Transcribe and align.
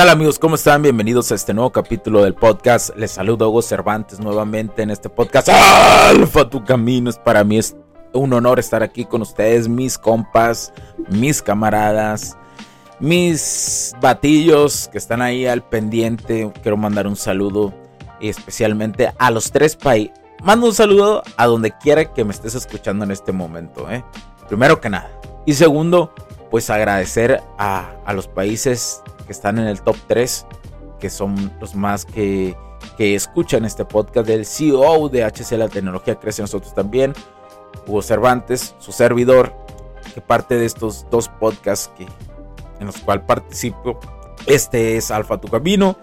Tal 0.00 0.08
amigos? 0.08 0.38
¿Cómo 0.38 0.54
están? 0.54 0.80
Bienvenidos 0.80 1.30
a 1.30 1.34
este 1.34 1.52
nuevo 1.52 1.72
capítulo 1.72 2.24
del 2.24 2.32
podcast. 2.32 2.96
Les 2.96 3.10
saludo 3.10 3.50
Hugo 3.50 3.60
Cervantes 3.60 4.18
nuevamente 4.18 4.80
en 4.80 4.90
este 4.90 5.10
podcast. 5.10 5.50
Alfa, 5.50 6.48
tu 6.48 6.64
camino 6.64 7.10
es 7.10 7.18
para 7.18 7.44
mí 7.44 7.58
es 7.58 7.76
un 8.14 8.32
honor 8.32 8.58
estar 8.58 8.82
aquí 8.82 9.04
con 9.04 9.20
ustedes, 9.20 9.68
mis 9.68 9.98
compas, 9.98 10.72
mis 11.10 11.42
camaradas, 11.42 12.38
mis 12.98 13.94
batillos 14.00 14.88
que 14.88 14.96
están 14.96 15.20
ahí 15.20 15.44
al 15.44 15.62
pendiente. 15.62 16.50
Quiero 16.62 16.78
mandar 16.78 17.06
un 17.06 17.16
saludo 17.16 17.74
especialmente 18.22 19.12
a 19.18 19.30
los 19.30 19.52
tres 19.52 19.76
países. 19.76 20.14
Mando 20.42 20.68
un 20.68 20.74
saludo 20.74 21.22
a 21.36 21.44
donde 21.44 21.72
quiera 21.72 22.10
que 22.10 22.24
me 22.24 22.32
estés 22.32 22.54
escuchando 22.54 23.04
en 23.04 23.10
este 23.10 23.32
momento. 23.32 23.90
¿eh? 23.90 24.02
Primero 24.48 24.80
que 24.80 24.88
nada. 24.88 25.10
Y 25.44 25.52
segundo, 25.52 26.14
pues 26.50 26.70
agradecer 26.70 27.42
a, 27.58 27.96
a 28.06 28.14
los 28.14 28.28
países 28.28 29.02
que 29.30 29.32
están 29.32 29.60
en 29.60 29.68
el 29.68 29.80
top 29.80 29.94
3, 30.08 30.44
que 30.98 31.08
son 31.08 31.52
los 31.60 31.76
más 31.76 32.04
que, 32.04 32.56
que 32.96 33.14
escuchan 33.14 33.64
este 33.64 33.84
podcast 33.84 34.26
del 34.26 34.44
CEO 34.44 35.08
de 35.08 35.22
HC 35.22 35.52
La 35.52 35.68
Tecnología 35.68 36.16
Crece 36.16 36.42
Nosotros 36.42 36.74
también, 36.74 37.12
Hugo 37.86 38.02
Cervantes, 38.02 38.74
su 38.80 38.90
servidor, 38.90 39.54
que 40.12 40.20
parte 40.20 40.56
de 40.56 40.66
estos 40.66 41.06
dos 41.12 41.28
podcasts 41.28 41.92
que, 41.96 42.08
en 42.80 42.86
los 42.86 42.96
cuales 42.98 43.24
participo. 43.24 44.00
Este 44.46 44.96
es 44.96 45.12
Alfa 45.12 45.40
Tu 45.40 45.46
Camino, 45.46 45.96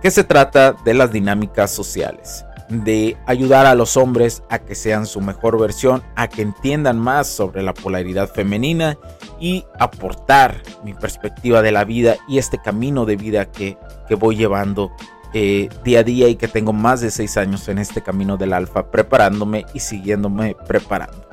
que 0.00 0.10
se 0.10 0.24
trata 0.24 0.72
de 0.72 0.94
las 0.94 1.12
dinámicas 1.12 1.70
sociales 1.70 2.46
de 2.68 3.16
ayudar 3.26 3.66
a 3.66 3.74
los 3.74 3.96
hombres 3.96 4.42
a 4.50 4.58
que 4.58 4.74
sean 4.74 5.06
su 5.06 5.20
mejor 5.20 5.58
versión, 5.60 6.02
a 6.16 6.28
que 6.28 6.42
entiendan 6.42 6.98
más 6.98 7.28
sobre 7.28 7.62
la 7.62 7.74
polaridad 7.74 8.28
femenina 8.28 8.98
y 9.38 9.64
aportar 9.78 10.62
mi 10.82 10.94
perspectiva 10.94 11.62
de 11.62 11.72
la 11.72 11.84
vida 11.84 12.16
y 12.28 12.38
este 12.38 12.58
camino 12.58 13.04
de 13.04 13.16
vida 13.16 13.50
que, 13.50 13.76
voy 14.18 14.36
llevando 14.36 14.92
eh, 15.32 15.68
día 15.84 16.00
a 16.00 16.02
día 16.02 16.28
y 16.28 16.36
que 16.36 16.48
tengo 16.48 16.72
más 16.72 17.00
de 17.00 17.10
seis 17.10 17.36
años 17.36 17.68
en 17.68 17.78
este 17.78 18.02
camino 18.02 18.36
del 18.36 18.52
alfa 18.52 18.90
preparándome 18.90 19.66
y 19.74 19.80
siguiéndome 19.80 20.56
preparando. 20.66 21.28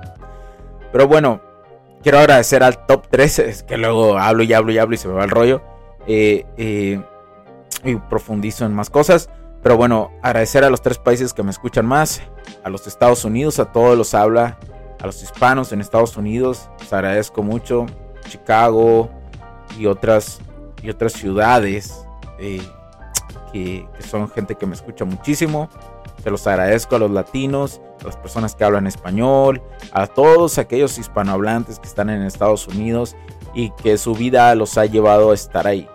Pero 0.91 1.07
bueno, 1.07 1.41
quiero 2.03 2.19
agradecer 2.19 2.63
al 2.63 2.85
top 2.85 3.07
3, 3.09 3.39
es 3.39 3.63
que 3.63 3.77
luego 3.77 4.17
hablo 4.17 4.43
y 4.43 4.53
hablo 4.53 4.71
y 4.71 4.77
hablo 4.77 4.95
y 4.95 4.97
se 4.97 5.07
me 5.07 5.15
va 5.15 5.23
el 5.23 5.31
rollo. 5.31 5.61
Eh, 6.05 6.45
eh, 6.57 7.01
y 7.85 7.95
profundizo 7.95 8.65
en 8.65 8.73
más 8.73 8.89
cosas. 8.89 9.29
Pero 9.63 9.77
bueno, 9.77 10.11
agradecer 10.21 10.65
a 10.65 10.69
los 10.69 10.81
tres 10.81 10.97
países 10.97 11.33
que 11.33 11.41
me 11.41 11.49
escuchan 11.49 11.85
más, 11.85 12.21
a 12.65 12.69
los 12.69 12.85
Estados 12.85 13.23
Unidos, 13.23 13.59
a 13.59 13.71
todos 13.71 13.97
los 13.97 14.13
habla, 14.13 14.59
a 15.01 15.05
los 15.05 15.23
hispanos 15.23 15.71
en 15.71 15.79
Estados 15.79 16.17
Unidos, 16.17 16.69
les 16.81 16.91
agradezco 16.91 17.43
mucho, 17.43 17.85
Chicago 18.27 19.09
y 19.79 19.85
otras, 19.85 20.41
y 20.81 20.89
otras 20.89 21.13
ciudades 21.13 22.05
eh, 22.39 22.61
que, 23.53 23.87
son 24.05 24.29
gente 24.29 24.55
que 24.55 24.65
me 24.65 24.75
escucha 24.75 25.05
muchísimo. 25.05 25.69
Se 26.21 26.29
los 26.29 26.45
agradezco 26.45 26.97
a 26.97 26.99
los 26.99 27.11
latinos, 27.11 27.81
a 28.01 28.05
las 28.05 28.17
personas 28.17 28.55
que 28.55 28.65
hablan 28.65 28.85
español, 28.85 29.61
a 29.93 30.07
todos 30.07 30.57
aquellos 30.57 30.97
hispanohablantes 30.97 31.79
que 31.79 31.87
están 31.87 32.09
en 32.09 32.21
Estados 32.23 32.67
Unidos 32.67 33.15
y 33.53 33.71
que 33.71 33.97
su 33.97 34.13
vida 34.13 34.53
los 34.55 34.77
ha 34.77 34.85
llevado 34.85 35.31
a 35.31 35.33
estar 35.33 35.67
ahí 35.67 35.87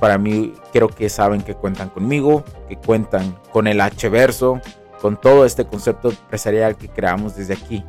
para 0.00 0.18
mí 0.18 0.54
creo 0.72 0.88
que 0.88 1.08
saben 1.08 1.42
que 1.42 1.54
cuentan 1.54 1.90
conmigo, 1.90 2.44
que 2.68 2.76
cuentan 2.76 3.38
con 3.52 3.66
el 3.66 3.80
H-Verso, 3.80 4.60
con 5.00 5.20
todo 5.20 5.44
este 5.44 5.66
concepto 5.66 6.10
empresarial 6.10 6.76
que 6.76 6.88
creamos 6.88 7.36
desde 7.36 7.54
aquí. 7.54 7.84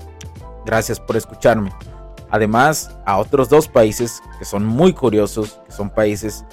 Gracias 0.66 1.00
por 1.00 1.18
escucharme. 1.18 1.72
Además, 2.30 2.96
a 3.06 3.18
otros 3.18 3.50
dos 3.50 3.68
países 3.68 4.22
que 4.38 4.46
son 4.46 4.66
muy 4.66 4.94
curiosos, 4.94 5.60
que 5.66 5.72
son 5.72 5.90
países 5.90 6.46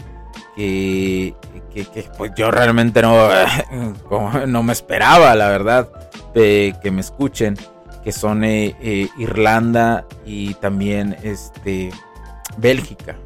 que, 0.56 1.34
pues 2.16 2.32
yo 2.36 2.50
realmente 2.50 3.00
no, 3.02 3.28
no 4.46 4.62
me 4.62 4.72
esperaba, 4.72 5.34
la 5.34 5.48
verdad, 5.48 5.88
que 6.34 6.90
me 6.90 7.00
escuchen, 7.00 7.56
que 8.02 8.12
son 8.12 8.44
eh, 8.44 8.76
eh, 8.80 9.08
Irlanda 9.18 10.04
y 10.24 10.54
también 10.54 11.16
este, 11.22 11.90
Bélgica. 12.56 13.16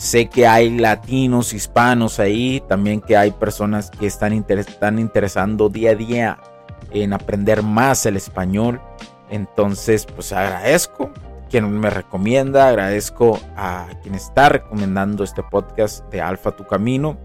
Sé 0.00 0.30
que 0.30 0.46
hay 0.46 0.78
latinos, 0.78 1.52
hispanos 1.52 2.20
ahí, 2.20 2.62
también 2.66 3.02
que 3.02 3.18
hay 3.18 3.32
personas 3.32 3.90
que 3.90 4.06
están, 4.06 4.32
interesando 4.32 5.68
día 5.68 5.90
a 5.90 5.94
día 5.94 6.38
en 6.90 7.12
aprender 7.12 7.62
más 7.62 8.06
el 8.06 8.16
español. 8.16 8.80
Entonces, 9.28 10.06
pues 10.06 10.32
agradezco 10.32 11.10
quien 11.50 11.70
me 11.78 11.90
recomienda, 11.90 12.70
agradezco 12.70 13.38
a 13.58 13.88
quien 14.02 14.14
está 14.14 14.48
recomendando 14.48 15.22
este 15.22 15.42
podcast 15.42 16.10
de 16.10 16.22
Alfa 16.22 16.52
Tu 16.52 16.66
Camino. 16.66 17.18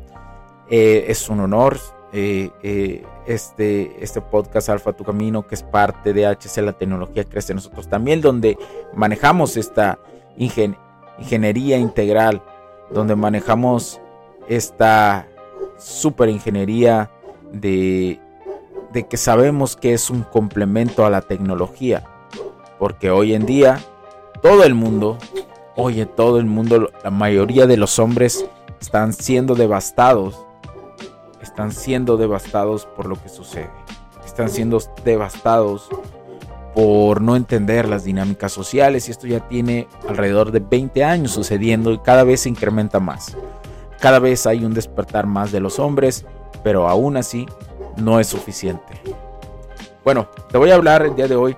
Eh, 0.69 1.05
es 1.07 1.29
un 1.29 1.39
honor 1.39 1.79
eh, 2.11 2.49
eh, 2.61 3.05
este, 3.25 4.03
este 4.03 4.19
podcast 4.19 4.67
Alfa 4.67 4.91
Tu 4.91 5.05
Camino, 5.05 5.47
que 5.47 5.55
es 5.55 5.63
parte 5.63 6.11
de 6.11 6.27
HC 6.27 6.57
La 6.57 6.73
Tecnología 6.73 7.23
Crece 7.23 7.53
Nosotros 7.53 7.87
también, 7.87 8.19
donde 8.19 8.57
manejamos 8.93 9.55
esta 9.55 9.97
ingeniería 10.35 11.77
integral 11.77 12.43
donde 12.91 13.15
manejamos 13.15 13.99
esta 14.47 15.27
super 15.77 16.29
ingeniería 16.29 17.11
de, 17.51 18.19
de 18.93 19.07
que 19.07 19.17
sabemos 19.17 19.75
que 19.75 19.93
es 19.93 20.09
un 20.09 20.23
complemento 20.23 21.05
a 21.05 21.09
la 21.09 21.21
tecnología. 21.21 22.03
Porque 22.79 23.09
hoy 23.09 23.33
en 23.33 23.45
día 23.45 23.79
todo 24.41 24.63
el 24.63 24.75
mundo, 24.75 25.17
oye, 25.75 26.05
todo 26.05 26.39
el 26.39 26.45
mundo, 26.45 26.91
la 27.03 27.09
mayoría 27.09 27.65
de 27.67 27.77
los 27.77 27.99
hombres 27.99 28.45
están 28.79 29.13
siendo 29.13 29.55
devastados. 29.55 30.45
Están 31.41 31.71
siendo 31.71 32.17
devastados 32.17 32.85
por 32.85 33.07
lo 33.07 33.21
que 33.21 33.29
sucede. 33.29 33.69
Están 34.25 34.49
siendo 34.49 34.79
devastados 35.03 35.89
por 36.75 37.21
no 37.21 37.37
entender 37.37 37.87
las 37.87 38.03
dinámicas 38.03 38.51
sociales 38.51 39.07
y 39.07 39.11
esto 39.11 39.27
ya 39.27 39.39
tiene 39.47 39.87
alrededor 40.09 40.51
de 40.51 40.59
20 40.59 41.05
años 41.05 41.31
sucediendo 41.31 41.93
y 41.93 41.99
cada 41.99 42.25
vez 42.25 42.41
se 42.41 42.49
incrementa 42.49 42.99
más. 42.99 43.37
Cada 44.01 44.19
vez 44.19 44.45
hay 44.45 44.65
un 44.65 44.73
despertar 44.73 45.25
más 45.25 45.53
de 45.53 45.61
los 45.61 45.79
hombres, 45.79 46.25
pero 46.63 46.89
aún 46.89 47.15
así 47.15 47.45
no 47.95 48.19
es 48.19 48.27
suficiente. 48.27 49.01
Bueno, 50.03 50.27
te 50.51 50.57
voy 50.57 50.69
a 50.71 50.75
hablar 50.75 51.03
el 51.03 51.15
día 51.15 51.29
de 51.29 51.37
hoy 51.37 51.55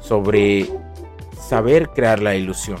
sobre 0.00 0.68
saber 1.40 1.88
crear 1.88 2.20
la 2.20 2.34
ilusión. 2.34 2.78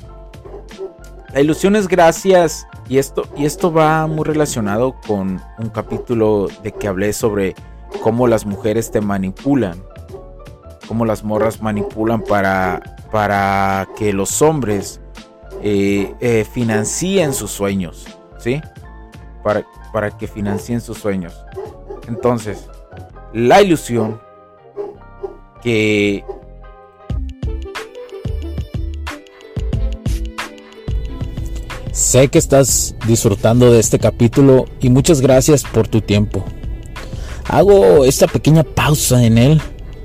La 1.32 1.40
ilusión 1.40 1.74
es 1.74 1.88
gracias 1.88 2.66
y 2.86 2.98
esto 2.98 3.24
y 3.34 3.46
esto 3.46 3.72
va 3.72 4.06
muy 4.06 4.24
relacionado 4.24 4.94
con 5.06 5.40
un 5.58 5.68
capítulo 5.70 6.48
de 6.62 6.72
que 6.72 6.86
hablé 6.86 7.14
sobre 7.14 7.54
cómo 8.02 8.28
las 8.28 8.44
mujeres 8.44 8.90
te 8.90 9.00
manipulan 9.00 9.82
cómo 10.88 11.04
las 11.04 11.22
morras 11.22 11.60
manipulan 11.60 12.22
para, 12.22 12.82
para 13.12 13.86
que 13.96 14.12
los 14.14 14.40
hombres 14.40 15.00
eh, 15.62 16.14
eh, 16.20 16.46
financien 16.50 17.34
sus 17.34 17.50
sueños, 17.50 18.06
¿sí? 18.38 18.60
para, 19.44 19.64
para 19.92 20.10
que 20.16 20.26
financien 20.26 20.80
sus 20.80 20.98
sueños. 20.98 21.44
Entonces, 22.08 22.64
la 23.34 23.60
ilusión 23.62 24.20
que 25.62 26.24
Sé 31.92 32.28
que 32.28 32.38
estás 32.38 32.94
disfrutando 33.08 33.72
de 33.72 33.80
este 33.80 33.98
capítulo 33.98 34.66
y 34.80 34.88
muchas 34.88 35.20
gracias 35.20 35.64
por 35.64 35.88
tu 35.88 36.00
tiempo. 36.00 36.44
Hago 37.48 38.04
esta 38.04 38.28
pequeña 38.28 38.62
pausa 38.62 39.24
en 39.24 39.36
él 39.36 39.60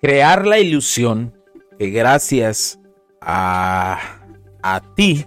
Crear 0.00 0.46
la 0.46 0.58
ilusión 0.58 1.34
que 1.78 1.90
gracias 1.90 2.78
a, 3.20 3.98
a 4.62 4.82
ti 4.94 5.26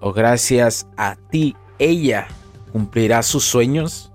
o 0.00 0.12
gracias 0.12 0.86
a 0.96 1.16
ti 1.30 1.56
ella 1.78 2.26
cumplirá 2.72 3.22
sus 3.22 3.44
sueños 3.44 4.12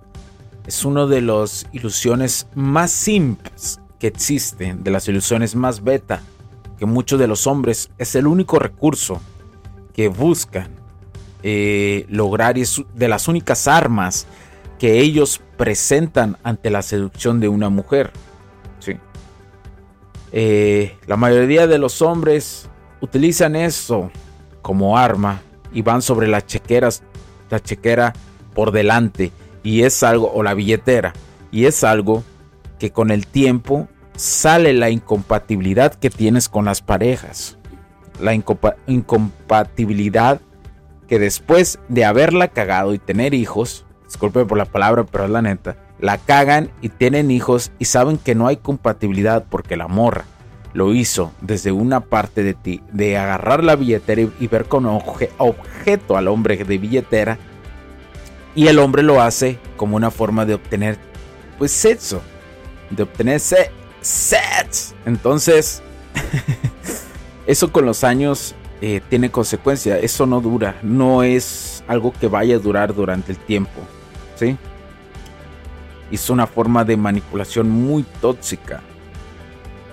es 0.70 0.86
una 0.86 1.08
de 1.08 1.22
las 1.22 1.66
ilusiones 1.72 2.48
más 2.54 2.92
simples 2.92 3.80
que 3.98 4.08
existen, 4.08 4.84
de 4.84 4.92
las 4.92 5.08
ilusiones 5.08 5.56
más 5.56 5.84
beta, 5.84 6.22
que 6.78 6.86
muchos 6.86 7.20
de 7.20 7.28
los 7.28 7.48
hombres 7.48 7.90
es 7.98 8.16
el 8.16 8.28
único 8.28 8.60
recurso 8.60 9.20
que 9.94 10.08
buscan 10.08 10.70
eh, 11.42 12.06
lograr 12.10 12.58
y 12.58 12.62
es 12.62 12.84
de 12.94 13.08
las 13.08 13.28
únicas 13.28 13.68
armas 13.68 14.28
que 14.78 15.00
ellos 15.00 15.42
presentan 15.58 16.38
ante 16.44 16.70
la 16.70 16.82
seducción 16.82 17.40
de 17.40 17.50
una 17.50 17.70
mujer. 17.70 18.12
Eh, 20.32 20.98
la 21.08 21.18
mayoría 21.18 21.68
de 21.68 21.78
los 21.78 22.02
hombres 22.02 22.70
utilizan 23.02 23.56
eso 23.56 24.12
como 24.62 24.98
arma 24.98 25.42
y 25.72 25.82
van 25.82 26.02
sobre 26.02 26.28
las 26.28 26.46
chequeras, 26.46 27.04
la 27.50 27.60
chequera 27.60 28.14
por 28.54 28.72
delante 28.72 29.32
y 29.64 29.84
es 29.84 30.04
algo, 30.04 30.32
o 30.32 30.44
la 30.44 30.54
billetera, 30.54 31.14
y 31.52 31.66
es 31.66 31.84
algo 31.84 32.24
que 32.78 32.92
con 32.92 33.12
el 33.12 33.28
tiempo 33.28 33.90
sale 34.16 34.74
la 34.74 34.90
incompatibilidad 34.90 35.94
que 35.94 36.10
tienes 36.10 36.50
con 36.50 36.66
las 36.66 36.82
parejas. 36.82 37.58
La 38.20 38.34
incompatibilidad 38.34 40.42
que 41.08 41.20
después 41.20 41.80
de 41.88 42.06
haberla 42.06 42.50
cagado 42.50 42.94
y 42.94 43.00
tener 43.00 43.34
hijos, 43.34 43.86
disculpe 44.06 44.46
por 44.46 44.58
la 44.58 44.66
palabra, 44.66 45.06
pero 45.06 45.24
es 45.26 45.30
la 45.30 45.42
neta, 45.42 45.78
la 46.00 46.18
cagan 46.18 46.72
y 46.82 46.90
tienen 46.90 47.32
hijos 47.32 47.72
y 47.80 47.86
saben 47.86 48.18
que 48.18 48.36
no 48.36 48.48
hay 48.48 48.58
compatibilidad 48.58 49.46
porque 49.50 49.78
la 49.78 49.88
morra 49.88 50.26
lo 50.74 50.94
hizo 50.94 51.32
desde 51.42 51.72
una 51.72 52.00
parte 52.00 52.44
de 52.44 52.54
ti, 52.54 52.82
de 52.92 53.18
agarrar 53.18 53.64
la 53.64 53.76
billetera 53.76 54.22
y, 54.40 54.48
ver 54.48 54.66
con 54.66 54.86
objeto 54.86 56.16
al 56.16 56.28
hombre 56.28 56.64
de 56.64 56.78
billetera. 56.78 57.38
Y 58.56 58.68
el 58.68 58.80
hombre 58.80 59.04
lo 59.04 59.22
hace 59.22 59.60
como 59.78 59.96
una 59.96 60.12
forma 60.12 60.46
de 60.46 60.56
obtener, 60.56 60.98
pues, 61.58 61.72
sexo. 61.72 62.22
De 62.90 63.04
obtener 63.04 63.40
se. 63.40 63.72
Entonces, 65.06 65.82
eso 67.48 67.72
con 67.72 67.86
los 67.86 68.04
años 68.04 68.56
eh, 68.82 69.02
tiene 69.10 69.32
consecuencia. 69.32 69.98
Eso 69.98 70.26
no 70.26 70.42
dura. 70.42 70.76
No 70.82 71.24
es 71.24 71.84
algo 71.88 72.14
que 72.14 72.28
vaya 72.28 72.56
a 72.56 72.60
durar 72.60 72.94
durante 72.94 73.32
el 73.32 73.38
tiempo. 73.38 73.82
¿Sí? 74.36 74.58
Es 76.16 76.30
una 76.30 76.48
forma 76.48 76.84
de 76.84 76.98
manipulación 76.98 77.70
muy 77.70 78.04
tóxica. 78.22 78.82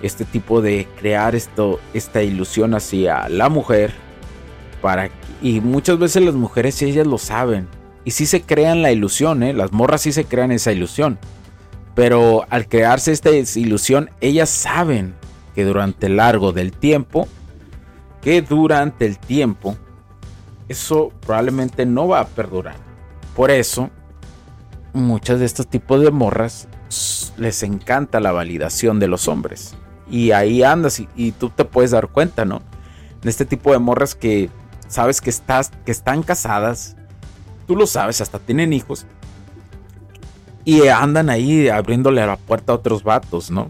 Este 0.01 0.25
tipo 0.25 0.61
de 0.61 0.87
crear 0.99 1.35
esto, 1.35 1.79
esta 1.93 2.21
ilusión 2.21 2.73
hacia 2.73 3.29
la 3.29 3.49
mujer. 3.49 3.93
Para, 4.81 5.09
y 5.41 5.59
muchas 5.61 5.97
veces 5.97 6.23
las 6.23 6.35
mujeres 6.35 6.81
ellas 6.81 7.07
lo 7.07 7.17
saben. 7.17 7.67
Y 8.05 8.11
sí 8.11 8.25
se 8.25 8.41
crean 8.41 8.81
la 8.81 8.91
ilusión, 8.91 9.43
¿eh? 9.43 9.53
las 9.53 9.73
morras 9.73 10.01
sí 10.01 10.11
se 10.11 10.25
crean 10.25 10.51
esa 10.51 10.71
ilusión. 10.71 11.19
Pero 11.93 12.45
al 12.49 12.67
crearse 12.67 13.11
esta 13.11 13.31
ilusión, 13.31 14.11
ellas 14.21 14.49
saben 14.49 15.15
que 15.55 15.65
durante 15.65 16.05
el 16.05 16.17
largo 16.17 16.53
del 16.53 16.71
tiempo, 16.71 17.27
que 18.21 18.41
durante 18.41 19.05
el 19.05 19.17
tiempo, 19.17 19.75
eso 20.69 21.11
probablemente 21.21 21.85
no 21.85 22.07
va 22.07 22.21
a 22.21 22.27
perdurar. 22.27 22.75
Por 23.35 23.51
eso 23.51 23.89
muchas 24.97 25.39
de 25.39 25.45
estos 25.45 25.67
tipos 25.67 26.01
de 26.01 26.11
morras 26.11 26.67
les 27.37 27.63
encanta 27.63 28.19
la 28.19 28.31
validación 28.31 28.99
de 28.99 29.07
los 29.07 29.27
hombres. 29.27 29.75
Y 30.09 30.31
ahí 30.31 30.63
andas 30.63 31.01
y, 31.15 31.31
tú 31.33 31.49
te 31.49 31.65
puedes 31.65 31.91
dar 31.91 32.07
cuenta, 32.07 32.45
¿no? 32.45 32.61
De 33.21 33.29
este 33.29 33.45
tipo 33.45 33.71
de 33.71 33.79
morras 33.79 34.15
que 34.15 34.49
sabes 34.87 35.21
que, 35.21 35.29
estás, 35.29 35.71
que 35.85 35.91
están 35.91 36.23
casadas, 36.23 36.95
tú 37.65 37.75
lo 37.75 37.87
sabes, 37.87 38.21
hasta 38.21 38.39
tienen 38.39 38.73
hijos. 38.73 39.05
Y 40.63 40.87
andan 40.87 41.29
ahí 41.29 41.69
abriéndole 41.69 42.25
la 42.25 42.37
puerta 42.37 42.73
a 42.73 42.75
otros 42.75 43.03
vatos, 43.03 43.51
¿no? 43.51 43.69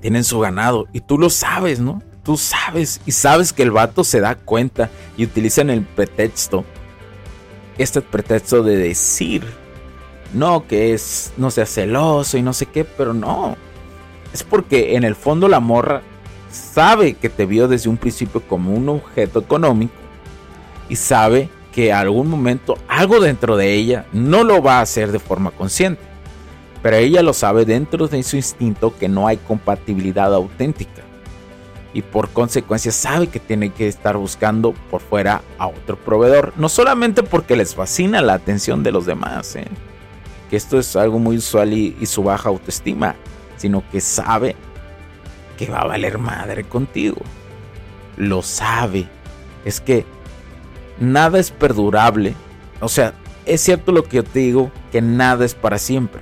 Tienen 0.00 0.24
su 0.24 0.40
ganado 0.40 0.86
y 0.92 1.00
tú 1.00 1.18
lo 1.18 1.30
sabes, 1.30 1.80
¿no? 1.80 2.02
Tú 2.22 2.36
sabes 2.36 3.00
y 3.06 3.12
sabes 3.12 3.52
que 3.52 3.62
el 3.62 3.70
vato 3.70 4.04
se 4.04 4.20
da 4.20 4.34
cuenta 4.34 4.90
y 5.16 5.24
utilizan 5.24 5.70
el 5.70 5.82
pretexto. 5.82 6.64
Este 7.78 8.00
pretexto 8.00 8.62
de 8.62 8.76
decir 8.76 9.44
no, 10.32 10.66
que 10.66 10.94
es, 10.94 11.32
no 11.36 11.50
sea 11.50 11.66
celoso 11.66 12.38
y 12.38 12.42
no 12.42 12.52
sé 12.52 12.66
qué, 12.66 12.84
pero 12.84 13.14
no. 13.14 13.56
Es 14.32 14.42
porque 14.42 14.96
en 14.96 15.04
el 15.04 15.14
fondo 15.14 15.48
la 15.48 15.60
morra 15.60 16.02
sabe 16.50 17.14
que 17.14 17.28
te 17.28 17.46
vio 17.46 17.68
desde 17.68 17.88
un 17.88 17.96
principio 17.96 18.42
como 18.42 18.72
un 18.72 18.88
objeto 18.88 19.40
económico 19.40 19.94
y 20.88 20.96
sabe 20.96 21.48
que 21.72 21.92
algún 21.92 22.28
momento 22.28 22.76
algo 22.88 23.20
dentro 23.20 23.56
de 23.56 23.74
ella 23.74 24.06
no 24.12 24.44
lo 24.44 24.62
va 24.62 24.78
a 24.78 24.82
hacer 24.82 25.12
de 25.12 25.18
forma 25.18 25.50
consciente. 25.50 26.02
Pero 26.82 26.96
ella 26.96 27.22
lo 27.22 27.32
sabe 27.32 27.64
dentro 27.64 28.08
de 28.08 28.22
su 28.22 28.36
instinto 28.36 28.96
que 28.96 29.08
no 29.08 29.26
hay 29.26 29.36
compatibilidad 29.36 30.34
auténtica. 30.34 31.02
Y 31.92 32.02
por 32.02 32.30
consecuencia 32.30 32.92
sabe 32.92 33.26
que 33.26 33.40
tiene 33.40 33.70
que 33.70 33.88
estar 33.88 34.16
buscando 34.16 34.72
por 34.90 35.00
fuera 35.00 35.42
a 35.58 35.66
otro 35.66 35.96
proveedor. 35.96 36.52
No 36.56 36.68
solamente 36.68 37.22
porque 37.22 37.56
les 37.56 37.74
fascina 37.74 38.22
la 38.22 38.34
atención 38.34 38.82
de 38.82 38.92
los 38.92 39.06
demás, 39.06 39.56
¿eh? 39.56 39.66
Que 40.50 40.56
esto 40.56 40.80
es 40.80 40.96
algo 40.96 41.20
muy 41.20 41.36
usual 41.36 41.72
y, 41.72 42.04
su 42.06 42.24
baja 42.24 42.48
autoestima, 42.48 43.14
sino 43.56 43.88
que 43.88 44.00
sabe 44.00 44.56
que 45.56 45.70
va 45.70 45.78
a 45.78 45.86
valer 45.86 46.18
madre 46.18 46.64
contigo. 46.64 47.20
Lo 48.16 48.42
sabe. 48.42 49.06
Es 49.64 49.80
que 49.80 50.04
nada 50.98 51.38
es 51.38 51.52
perdurable. 51.52 52.34
O 52.80 52.88
sea, 52.88 53.14
es 53.46 53.60
cierto 53.60 53.92
lo 53.92 54.02
que 54.02 54.16
yo 54.16 54.24
te 54.24 54.40
digo, 54.40 54.72
que 54.90 55.00
nada 55.00 55.44
es 55.44 55.54
para 55.54 55.78
siempre. 55.78 56.20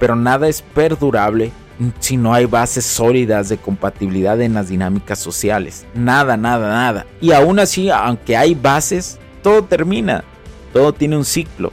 Pero 0.00 0.16
nada 0.16 0.48
es 0.48 0.62
perdurable 0.62 1.52
si 2.00 2.16
no 2.16 2.34
hay 2.34 2.46
bases 2.46 2.84
sólidas 2.84 3.48
de 3.48 3.58
compatibilidad 3.58 4.40
en 4.40 4.54
las 4.54 4.68
dinámicas 4.68 5.20
sociales. 5.20 5.86
Nada, 5.94 6.36
nada, 6.36 6.68
nada. 6.68 7.06
Y 7.20 7.32
aún 7.32 7.60
así, 7.60 7.88
aunque 7.88 8.36
hay 8.36 8.54
bases, 8.54 9.20
todo 9.42 9.62
termina. 9.62 10.24
Todo 10.72 10.92
tiene 10.92 11.16
un 11.16 11.24
ciclo. 11.24 11.72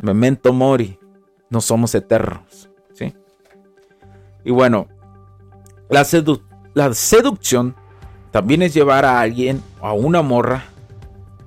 Memento 0.00 0.52
mori. 0.52 0.98
No 1.52 1.60
somos 1.60 1.94
eternos. 1.94 2.70
¿sí? 2.94 3.14
Y 4.42 4.50
bueno, 4.50 4.88
la, 5.90 6.04
la 6.74 6.94
seducción 6.94 7.76
también 8.30 8.62
es 8.62 8.72
llevar 8.72 9.04
a 9.04 9.20
alguien, 9.20 9.62
a 9.80 9.92
una 9.92 10.22
morra. 10.22 10.64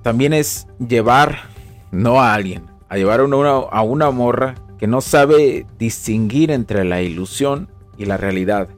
También 0.02 0.32
es 0.32 0.68
llevar, 0.78 1.40
no 1.90 2.22
a 2.22 2.32
alguien, 2.32 2.64
a 2.88 2.96
llevar 2.96 3.18
a 3.18 3.24
una, 3.24 3.50
a 3.50 3.82
una 3.82 4.10
morra 4.12 4.54
que 4.78 4.86
no 4.86 5.00
sabe 5.00 5.66
distinguir 5.78 6.52
entre 6.52 6.84
la 6.84 7.02
ilusión 7.02 7.68
y 7.98 8.04
la 8.04 8.16
realidad. 8.16 8.68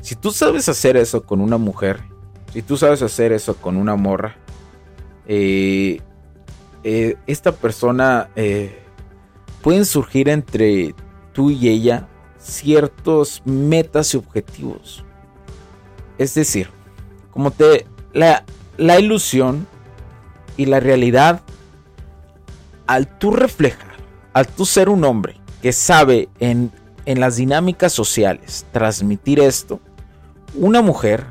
Si 0.00 0.16
tú 0.16 0.30
sabes 0.30 0.68
hacer 0.70 0.96
eso 0.96 1.24
con 1.24 1.42
una 1.42 1.58
mujer, 1.58 2.00
si 2.54 2.62
tú 2.62 2.78
sabes 2.78 3.02
hacer 3.02 3.32
eso 3.32 3.56
con 3.56 3.76
una 3.76 3.96
morra, 3.96 4.36
eh, 5.26 6.00
eh, 6.82 7.16
esta 7.26 7.52
persona 7.52 8.30
eh, 8.34 8.82
pueden 9.68 9.84
surgir 9.84 10.30
entre 10.30 10.94
tú 11.34 11.50
y 11.50 11.68
ella 11.68 12.08
ciertos 12.38 13.42
metas 13.44 14.14
y 14.14 14.16
objetivos. 14.16 15.04
Es 16.16 16.32
decir, 16.32 16.70
como 17.30 17.50
te 17.50 17.84
la, 18.14 18.46
la 18.78 18.98
ilusión 18.98 19.66
y 20.56 20.64
la 20.64 20.80
realidad 20.80 21.42
al 22.86 23.18
tú 23.18 23.30
reflejar, 23.30 23.92
al 24.32 24.48
tú 24.48 24.64
ser 24.64 24.88
un 24.88 25.04
hombre 25.04 25.38
que 25.60 25.74
sabe 25.74 26.30
en, 26.40 26.72
en 27.04 27.20
las 27.20 27.36
dinámicas 27.36 27.92
sociales 27.92 28.64
transmitir 28.72 29.38
esto, 29.38 29.80
una 30.54 30.80
mujer 30.80 31.26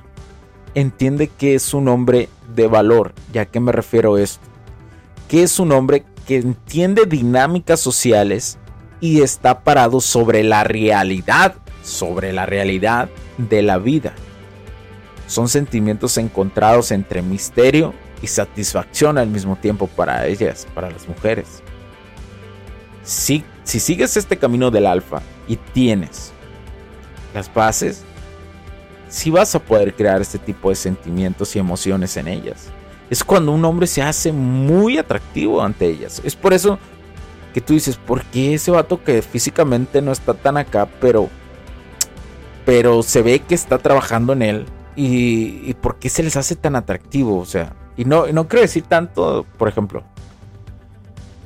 entiende 0.76 1.28
que 1.28 1.56
es 1.56 1.74
un 1.74 1.88
hombre 1.88 2.30
de 2.54 2.68
valor. 2.68 3.16
¿Ya 3.34 3.48
que 3.48 3.60
me 3.60 3.72
refiero 3.72 4.14
a 4.14 4.22
esto? 4.22 4.46
Que 5.28 5.42
es 5.42 5.60
un 5.60 5.72
hombre 5.72 6.06
que 6.28 6.36
entiende 6.36 7.06
dinámicas 7.06 7.80
sociales 7.80 8.58
y 9.00 9.22
está 9.22 9.62
parado 9.62 10.02
sobre 10.02 10.44
la 10.44 10.64
realidad, 10.66 11.56
sobre 11.84 12.34
la 12.34 12.46
realidad 12.46 13.10
de 13.38 13.62
la 13.62 13.78
vida. 13.78 14.14
Son 15.26 15.48
sentimientos 15.48 16.18
encontrados 16.18 16.92
entre 16.92 17.22
misterio 17.22 17.94
y 18.22 18.28
satisfacción 18.28 19.18
al 19.18 19.28
mismo 19.28 19.56
tiempo 19.56 19.88
para 19.88 20.28
ellas, 20.28 20.68
para 20.76 20.92
las 20.92 21.08
mujeres. 21.08 21.64
Si, 23.04 23.44
si 23.64 23.80
sigues 23.80 24.18
este 24.18 24.38
camino 24.38 24.70
del 24.70 24.86
alfa 24.86 25.22
y 25.48 25.56
tienes 25.56 26.34
las 27.34 27.54
bases, 27.54 28.04
si 29.08 29.30
vas 29.30 29.56
a 29.56 29.60
poder 29.60 29.94
crear 29.94 30.22
este 30.22 30.40
tipo 30.40 30.70
de 30.70 30.76
sentimientos 30.76 31.56
y 31.56 31.60
emociones 31.60 32.18
en 32.18 32.28
ellas. 32.28 32.68
Es 33.10 33.24
cuando 33.24 33.52
un 33.52 33.64
hombre 33.66 33.88
se 33.88 34.02
hace 34.02 34.32
muy 34.32 34.98
atractivo 34.98 35.62
ante 35.62 35.88
ellas. 35.88 36.22
Es 36.24 36.36
por 36.36 36.54
eso 36.54 36.78
que 37.54 37.62
tú 37.62 37.74
dices, 37.74 37.98
¿por 37.98 38.24
qué 38.24 38.54
ese 38.54 38.72
vato 38.72 39.04
que 39.04 39.22
físicamente 39.22 40.02
no 40.02 40.12
está 40.12 40.34
tan 40.34 40.58
acá, 40.58 40.88
pero, 41.00 41.30
pero 42.66 43.02
se 43.04 43.22
ve 43.22 43.40
que 43.40 43.56
está 43.56 43.78
trabajando 43.78 44.34
en 44.34 44.42
él? 44.42 44.66
¿Y, 44.96 45.74
por 45.76 46.00
qué 46.00 46.10
se 46.10 46.24
les 46.24 46.36
hace 46.38 46.56
tan 46.56 46.76
atractivo? 46.76 47.38
O 47.38 47.46
sea, 47.46 47.76
y 47.96 48.06
no, 48.06 48.28
no 48.28 48.48
quiero 48.48 48.64
decir 48.64 48.84
tanto, 48.84 49.46
por 49.58 49.68
ejemplo, 49.68 50.04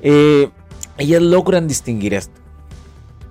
eh, 0.01 0.49
ellas 0.97 1.21
logran 1.21 1.67
distinguir 1.67 2.13
esto 2.13 2.41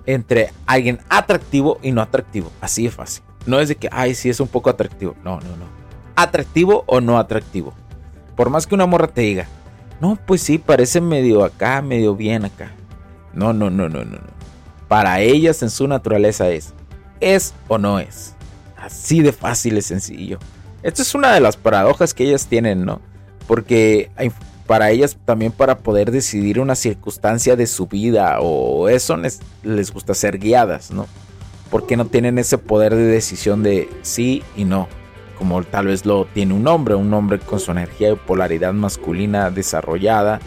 entre 0.05 0.51
alguien 0.65 0.99
atractivo 1.09 1.79
y 1.81 1.91
no 1.91 2.01
atractivo. 2.01 2.51
Así 2.61 2.83
de 2.83 2.91
fácil. 2.91 3.23
No 3.45 3.59
es 3.59 3.69
de 3.69 3.75
que, 3.75 3.89
ay, 3.91 4.15
sí 4.15 4.29
es 4.29 4.39
un 4.39 4.47
poco 4.47 4.69
atractivo. 4.69 5.15
No, 5.23 5.39
no, 5.39 5.49
no. 5.57 5.65
Atractivo 6.15 6.83
o 6.87 7.01
no 7.01 7.17
atractivo. 7.17 7.73
Por 8.41 8.49
más 8.49 8.65
que 8.65 8.73
una 8.73 8.87
morra 8.87 9.05
te 9.05 9.21
diga, 9.21 9.45
no, 9.99 10.17
pues 10.25 10.41
sí, 10.41 10.57
parece 10.57 10.99
medio 10.99 11.43
acá, 11.43 11.79
medio 11.83 12.15
bien 12.15 12.43
acá. 12.43 12.71
No, 13.35 13.53
no, 13.53 13.69
no, 13.69 13.87
no, 13.87 14.03
no. 14.03 14.17
Para 14.87 15.21
ellas 15.21 15.61
en 15.61 15.69
su 15.69 15.87
naturaleza 15.87 16.49
es, 16.49 16.73
es 17.19 17.53
o 17.67 17.77
no 17.77 17.99
es. 17.99 18.33
Así 18.75 19.21
de 19.21 19.31
fácil 19.31 19.77
y 19.77 19.83
sencillo. 19.83 20.39
Esto 20.81 21.03
es 21.03 21.13
una 21.13 21.31
de 21.31 21.39
las 21.39 21.55
paradojas 21.55 22.15
que 22.15 22.23
ellas 22.23 22.47
tienen, 22.47 22.83
¿no? 22.83 22.99
Porque 23.45 24.09
para 24.65 24.89
ellas 24.89 25.17
también 25.23 25.51
para 25.51 25.77
poder 25.77 26.09
decidir 26.09 26.59
una 26.59 26.73
circunstancia 26.73 27.55
de 27.55 27.67
su 27.67 27.85
vida 27.85 28.39
o 28.41 28.89
eso 28.89 29.17
les, 29.17 29.39
les 29.61 29.93
gusta 29.93 30.15
ser 30.15 30.39
guiadas, 30.39 30.89
¿no? 30.89 31.05
Porque 31.69 31.95
no 31.95 32.07
tienen 32.07 32.39
ese 32.39 32.57
poder 32.57 32.95
de 32.95 33.03
decisión 33.03 33.61
de 33.61 33.87
sí 34.01 34.41
y 34.57 34.65
no 34.65 34.87
como 35.41 35.63
tal 35.63 35.87
vez 35.87 36.05
lo 36.05 36.25
tiene 36.25 36.53
un 36.53 36.67
hombre, 36.67 36.93
un 36.93 37.11
hombre 37.15 37.39
con 37.39 37.59
su 37.59 37.71
energía 37.71 38.11
y 38.11 38.15
polaridad 38.15 38.73
masculina 38.73 39.49
desarrollada, 39.49 40.39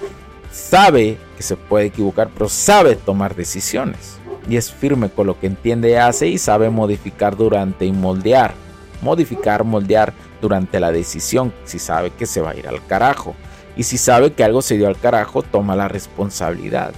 sabe 0.52 1.18
que 1.36 1.42
se 1.42 1.56
puede 1.56 1.86
equivocar, 1.86 2.30
pero 2.32 2.48
sabe 2.48 2.94
tomar 2.94 3.34
decisiones. 3.34 4.18
Y 4.48 4.56
es 4.56 4.70
firme 4.70 5.10
con 5.10 5.26
lo 5.26 5.40
que 5.40 5.48
entiende, 5.48 5.98
hace 5.98 6.28
y 6.28 6.38
sabe 6.38 6.70
modificar 6.70 7.36
durante 7.36 7.84
y 7.86 7.90
moldear. 7.90 8.54
Modificar, 9.02 9.64
moldear 9.64 10.12
durante 10.40 10.78
la 10.78 10.92
decisión, 10.92 11.52
si 11.64 11.80
sabe 11.80 12.10
que 12.10 12.24
se 12.24 12.40
va 12.40 12.50
a 12.50 12.56
ir 12.56 12.68
al 12.68 12.86
carajo. 12.86 13.34
Y 13.76 13.82
si 13.82 13.98
sabe 13.98 14.32
que 14.32 14.44
algo 14.44 14.62
se 14.62 14.76
dio 14.76 14.86
al 14.86 14.96
carajo, 14.96 15.42
toma 15.42 15.74
la 15.74 15.88
responsabilidad. 15.88 16.92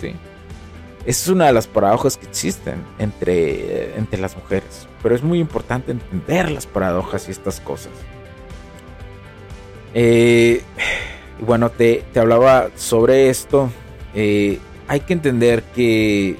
¿sí? 0.00 0.14
Esa 1.04 1.22
es 1.22 1.28
una 1.28 1.46
de 1.46 1.52
las 1.52 1.66
paradojas 1.66 2.16
que 2.16 2.26
existen 2.26 2.84
entre, 3.00 3.98
entre 3.98 4.20
las 4.20 4.36
mujeres. 4.36 4.86
Pero 5.02 5.14
es 5.14 5.22
muy 5.22 5.38
importante 5.38 5.92
entender 5.92 6.50
las 6.50 6.66
paradojas 6.66 7.28
y 7.28 7.30
estas 7.30 7.60
cosas. 7.60 7.92
Eh, 9.94 10.62
bueno, 11.40 11.70
te, 11.70 12.04
hablaba 12.14 12.70
sobre 12.76 13.30
esto. 13.30 13.70
Eh, 14.14 14.58
hay 14.88 15.00
que 15.00 15.12
entender 15.12 15.62
que 15.74 16.36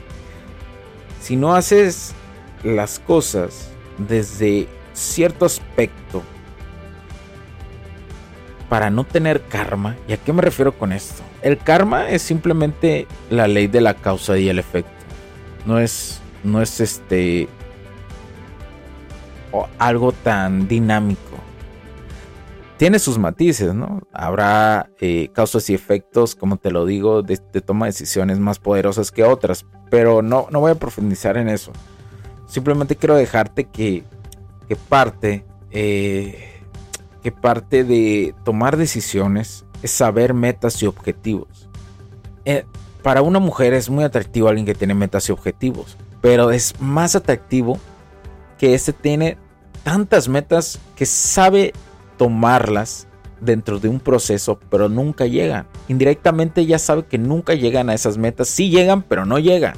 si 1.20 1.36
no 1.36 1.54
haces 1.54 2.12
las 2.62 2.98
cosas 2.98 3.70
desde 3.98 4.68
cierto 4.92 5.46
aspecto 5.46 6.22
para 8.68 8.90
no 8.90 9.04
tener 9.04 9.42
karma, 9.42 9.96
¿y 10.06 10.12
a 10.12 10.16
qué 10.16 10.32
me 10.32 10.42
refiero 10.42 10.76
con 10.76 10.92
esto? 10.92 11.22
El 11.42 11.58
karma 11.58 12.08
es 12.10 12.22
simplemente 12.22 13.06
la 13.30 13.48
ley 13.48 13.66
de 13.66 13.80
la 13.80 13.94
causa 13.94 14.38
y 14.38 14.48
el 14.48 14.58
efecto. 14.58 14.90
No 15.64 15.78
es, 15.78 16.20
no 16.44 16.60
es 16.62 16.80
este 16.80 17.48
algo 19.78 20.12
tan 20.12 20.68
dinámico. 20.68 21.38
Tiene 22.76 22.98
sus 22.98 23.18
matices, 23.18 23.74
¿no? 23.74 24.00
Habrá 24.12 24.90
eh, 25.00 25.28
causas 25.34 25.68
y 25.68 25.74
efectos, 25.74 26.34
como 26.34 26.56
te 26.56 26.70
lo 26.70 26.86
digo, 26.86 27.22
de, 27.22 27.36
toma 27.36 27.86
de 27.86 27.92
decisiones 27.92 28.38
más 28.38 28.58
poderosas 28.58 29.10
que 29.10 29.22
otras, 29.22 29.66
pero 29.90 30.22
no, 30.22 30.46
no 30.50 30.60
voy 30.60 30.70
a 30.72 30.76
profundizar 30.76 31.36
en 31.36 31.48
eso. 31.48 31.72
Simplemente 32.46 32.96
quiero 32.96 33.16
dejarte 33.16 33.64
que, 33.64 34.04
que 34.66 34.76
parte, 34.76 35.44
eh, 35.70 36.62
que 37.22 37.32
parte 37.32 37.84
de 37.84 38.34
tomar 38.44 38.78
decisiones 38.78 39.66
es 39.82 39.90
saber 39.90 40.32
metas 40.32 40.82
y 40.82 40.86
objetivos. 40.86 41.68
Eh, 42.46 42.64
para 43.02 43.22
una 43.22 43.40
mujer 43.40 43.74
es 43.74 43.90
muy 43.90 44.04
atractivo 44.04 44.48
alguien 44.48 44.66
que 44.66 44.74
tiene 44.74 44.94
metas 44.94 45.28
y 45.28 45.32
objetivos, 45.32 45.96
pero 46.20 46.50
es 46.50 46.80
más 46.80 47.14
atractivo 47.14 47.78
que 48.60 48.74
este 48.74 48.92
tiene 48.92 49.38
tantas 49.84 50.28
metas 50.28 50.78
que 50.94 51.06
sabe 51.06 51.72
tomarlas 52.18 53.06
dentro 53.40 53.80
de 53.80 53.88
un 53.88 54.00
proceso, 54.00 54.60
pero 54.68 54.90
nunca 54.90 55.24
llegan. 55.24 55.66
Indirectamente 55.88 56.66
ya 56.66 56.78
sabe 56.78 57.06
que 57.06 57.16
nunca 57.16 57.54
llegan 57.54 57.88
a 57.88 57.94
esas 57.94 58.18
metas. 58.18 58.48
Sí 58.48 58.68
llegan, 58.68 59.02
pero 59.02 59.24
no 59.24 59.38
llegan. 59.38 59.72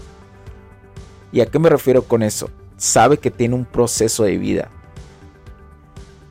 ¿Y 1.30 1.42
a 1.42 1.46
qué 1.46 1.60
me 1.60 1.68
refiero 1.68 2.02
con 2.02 2.24
eso? 2.24 2.50
Sabe 2.76 3.18
que 3.18 3.30
tiene 3.30 3.54
un 3.54 3.66
proceso 3.66 4.24
de 4.24 4.36
vida. 4.36 4.68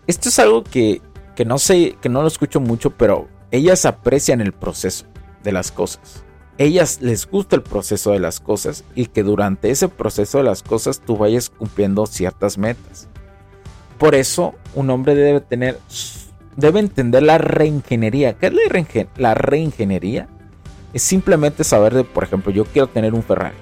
Esto 0.05 0.27
es 0.27 0.37
algo 0.37 0.65
que, 0.65 1.01
que 1.37 1.45
no 1.45 1.57
sé, 1.57 1.95
que 2.01 2.09
no 2.09 2.21
lo 2.21 2.27
escucho 2.27 2.59
mucho, 2.59 2.89
pero 2.89 3.29
ellas 3.49 3.85
aprecian 3.85 4.41
el 4.41 4.51
proceso 4.51 5.05
de 5.41 5.53
las 5.53 5.71
cosas. 5.71 6.25
Ellas 6.57 6.99
les 7.01 7.27
gusta 7.27 7.55
el 7.55 7.63
proceso 7.63 8.11
de 8.11 8.19
las 8.19 8.39
cosas 8.39 8.83
y 8.95 9.07
que 9.07 9.23
durante 9.23 9.71
ese 9.71 9.87
proceso 9.87 10.39
de 10.39 10.43
las 10.43 10.63
cosas 10.63 10.99
tú 10.99 11.17
vayas 11.17 11.49
cumpliendo 11.49 12.05
ciertas 12.05 12.57
metas. 12.57 13.07
Por 13.97 14.15
eso 14.15 14.55
un 14.75 14.89
hombre 14.89 15.15
debe 15.15 15.41
tener, 15.41 15.79
debe 16.55 16.79
entender 16.79 17.23
la 17.23 17.37
reingeniería. 17.37 18.33
¿Qué 18.33 18.47
es 18.47 18.53
la, 18.53 19.07
la 19.17 19.33
reingeniería? 19.33 20.27
Es 20.93 21.03
simplemente 21.03 21.63
saber 21.63 21.93
de, 21.93 22.03
por 22.03 22.23
ejemplo, 22.23 22.51
yo 22.51 22.65
quiero 22.65 22.87
tener 22.87 23.13
un 23.13 23.23
Ferrari. 23.23 23.55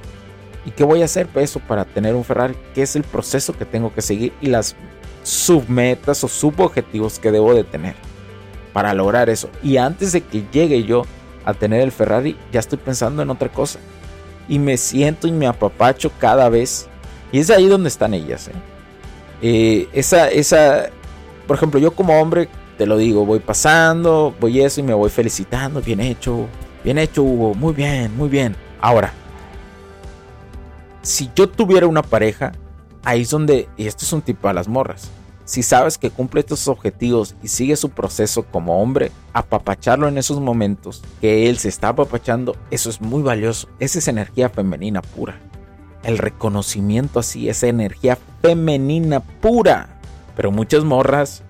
¿Y 0.66 0.72
qué 0.72 0.84
voy 0.84 1.02
a 1.02 1.06
hacer 1.06 1.28
para 1.28 1.44
eso 1.44 1.60
para 1.60 1.86
tener 1.86 2.16
un 2.16 2.24
Ferrari? 2.24 2.56
¿Qué 2.74 2.82
es 2.82 2.96
el 2.96 3.04
proceso 3.04 3.54
que 3.54 3.66
tengo 3.66 3.94
que 3.94 4.02
seguir 4.02 4.34
y 4.42 4.48
las 4.48 4.76
submetas 5.24 6.24
o 6.24 6.28
subobjetivos 6.28 7.20
que 7.20 7.32
debo 7.32 7.54
de 7.54 7.64
tener 7.64 7.96
para 8.74 8.94
lograr 8.94 9.30
eso? 9.30 9.50
Y 9.64 9.78
antes 9.78 10.12
de 10.12 10.22
que 10.22 10.46
llegue 10.52 10.84
yo 10.84 11.04
a 11.50 11.54
tener 11.54 11.82
el 11.82 11.92
Ferrari, 11.92 12.38
ya 12.52 12.60
estoy 12.60 12.78
pensando 12.78 13.22
en 13.22 13.30
otra 13.30 13.50
cosa. 13.50 13.80
Y 14.48 14.60
me 14.60 14.78
siento 14.78 15.28
y 15.28 15.32
me 15.32 15.48
apapacho 15.48 16.12
cada 16.20 16.50
vez. 16.50 16.88
Y 17.32 17.40
es 17.40 17.50
ahí 17.50 17.68
donde 17.68 17.90
están 17.90 18.14
ellas. 18.14 18.48
¿eh? 18.48 18.54
Eh, 19.42 19.88
esa, 19.94 20.30
esa, 20.30 20.90
por 21.48 21.58
ejemplo, 21.58 21.80
yo 21.80 21.92
como 21.92 22.20
hombre, 22.20 22.50
te 22.78 22.86
lo 22.86 22.98
digo, 22.98 23.26
voy 23.26 23.40
pasando, 23.40 24.34
voy 24.40 24.62
eso 24.62 24.80
y 24.80 24.84
me 24.84 24.94
voy 24.94 25.10
felicitando. 25.10 25.82
Bien 25.82 26.00
hecho, 26.00 26.48
bien 26.84 26.98
hecho, 26.98 27.24
Hugo. 27.24 27.54
Muy 27.54 27.74
bien, 27.74 28.16
muy 28.18 28.30
bien. 28.30 28.56
Ahora, 28.82 29.14
si 31.02 31.30
yo 31.36 31.48
tuviera 31.48 31.88
una 31.88 32.02
pareja, 32.02 32.54
ahí 33.04 33.22
es 33.22 33.30
donde, 33.30 33.68
y 33.78 33.88
esto 33.88 34.06
es 34.06 34.14
un 34.14 34.22
tipo 34.22 34.48
a 34.48 34.54
las 34.54 34.68
morras, 34.68 35.12
si 35.50 35.64
sabes 35.64 35.98
que 35.98 36.12
cumple 36.12 36.42
estos 36.42 36.68
objetivos 36.68 37.34
y 37.42 37.48
sigue 37.48 37.76
su 37.76 37.90
proceso 37.90 38.44
como 38.44 38.84
hombre, 38.84 39.12
apapacharlo 39.34 40.08
en 40.08 40.20
esos 40.20 40.40
momentos 40.40 41.02
que 41.22 41.50
él 41.50 41.58
se 41.58 41.70
está 41.70 41.88
apapachando, 41.88 42.56
eso 42.70 42.92
es 42.92 43.02
muy 43.02 43.24
valioso. 43.24 43.68
Esa 43.80 43.98
es 43.98 44.08
energía 44.08 44.50
femenina 44.50 45.02
pura. 45.02 45.40
El 46.04 46.20
reconocimiento 46.20 47.20
así, 47.20 47.50
esa 47.50 47.66
energía 47.66 48.20
femenina 48.44 49.22
pura. 49.22 50.00
Pero 50.36 50.52
muchas 50.52 50.84
morras, 50.84 51.42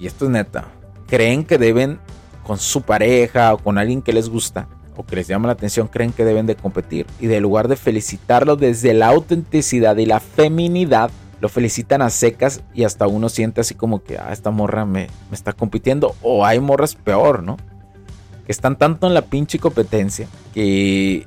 y 0.00 0.08
esto 0.08 0.24
es 0.24 0.32
neta, 0.32 0.64
creen 1.06 1.44
que 1.44 1.56
deben 1.56 2.00
con 2.42 2.58
su 2.58 2.82
pareja 2.82 3.54
o 3.54 3.58
con 3.58 3.78
alguien 3.78 4.02
que 4.02 4.12
les 4.12 4.28
gusta 4.28 4.66
o 4.96 5.06
que 5.06 5.14
les 5.14 5.28
llama 5.28 5.46
la 5.46 5.52
atención, 5.52 5.86
creen 5.86 6.12
que 6.12 6.24
deben 6.24 6.46
de 6.46 6.56
competir. 6.56 7.06
Y 7.20 7.28
de 7.28 7.38
lugar 7.38 7.68
de 7.68 7.76
felicitarlo 7.76 8.56
desde 8.56 8.94
la 8.94 9.06
autenticidad 9.10 9.96
y 9.96 10.06
la 10.06 10.18
feminidad, 10.18 11.12
lo 11.44 11.50
felicitan 11.50 12.00
a 12.00 12.08
secas 12.08 12.62
y 12.72 12.84
hasta 12.84 13.06
uno 13.06 13.28
siente 13.28 13.60
así 13.60 13.74
como 13.74 14.02
que, 14.02 14.16
ah, 14.16 14.32
esta 14.32 14.50
morra 14.50 14.86
me, 14.86 15.08
me 15.28 15.34
está 15.34 15.52
compitiendo. 15.52 16.16
O 16.22 16.46
hay 16.46 16.58
morras 16.58 16.94
peor, 16.94 17.42
¿no? 17.42 17.58
Que 18.46 18.52
están 18.52 18.78
tanto 18.78 19.06
en 19.06 19.12
la 19.12 19.20
pinche 19.20 19.58
competencia 19.58 20.26
que, 20.54 21.26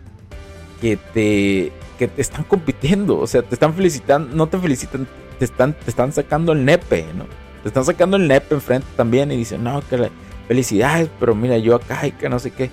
que, 0.81 0.97
te, 0.97 1.71
que 1.99 2.07
te 2.07 2.19
están 2.19 2.45
compitiendo. 2.45 3.19
O 3.19 3.27
sea, 3.27 3.43
te 3.43 3.53
están 3.53 3.75
felicitando, 3.75 4.35
no 4.35 4.47
te 4.47 4.57
felicitan, 4.57 5.07
te 5.37 5.45
están, 5.45 5.73
te 5.73 5.87
están 5.87 6.11
sacando 6.11 6.51
el 6.51 6.65
nepe, 6.65 7.05
¿no? 7.15 7.25
Te 7.61 7.67
están 7.67 7.85
sacando 7.85 8.17
el 8.17 8.27
nepe 8.27 8.55
enfrente 8.55 8.87
también 8.95 9.31
y 9.31 9.37
dicen, 9.37 9.63
no, 9.63 9.87
que 9.87 10.09
felicidades, 10.47 11.11
pero 11.19 11.35
mira, 11.35 11.59
yo 11.59 11.75
acá 11.75 12.07
y 12.07 12.11
que 12.13 12.27
no 12.27 12.39
sé 12.39 12.49
qué. 12.49 12.71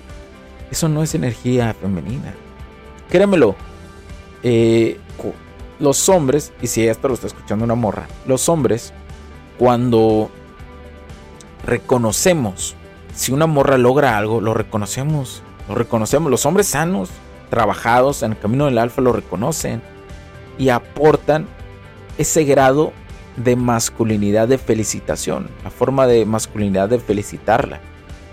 Eso 0.71 0.89
no 0.89 1.03
es 1.03 1.13
energía 1.13 1.75
femenina. 1.79 2.33
Créemelo. 3.11 3.55
Eh, 4.41 4.99
los 5.79 6.09
hombres, 6.09 6.53
y 6.61 6.67
si 6.67 6.87
esto 6.87 7.07
lo 7.07 7.13
está 7.13 7.27
escuchando 7.27 7.65
una 7.65 7.75
morra, 7.75 8.07
los 8.25 8.49
hombres, 8.49 8.93
cuando 9.57 10.29
reconocemos, 11.65 12.75
si 13.13 13.31
una 13.31 13.47
morra 13.47 13.77
logra 13.77 14.17
algo, 14.17 14.41
lo 14.41 14.53
reconocemos, 14.53 15.41
lo 15.67 15.75
reconocemos. 15.75 16.29
Los 16.29 16.45
hombres 16.45 16.67
sanos, 16.67 17.09
trabajados 17.49 18.23
en 18.23 18.33
el 18.33 18.39
camino 18.39 18.65
del 18.65 18.77
alfa, 18.77 19.01
lo 19.01 19.13
reconocen 19.13 19.81
y 20.57 20.69
aportan 20.69 21.47
ese 22.17 22.43
grado 22.43 22.93
de 23.37 23.55
masculinidad 23.55 24.47
de 24.47 24.57
felicitación, 24.57 25.49
la 25.63 25.69
forma 25.69 26.07
de 26.07 26.25
masculinidad 26.25 26.89
de 26.89 26.99
felicitarla. 26.99 27.81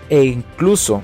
E 0.09 0.23
incluso 0.23 1.01